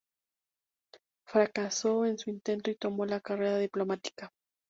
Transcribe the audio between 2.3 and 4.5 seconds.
intento y tomó la carrera diplomática.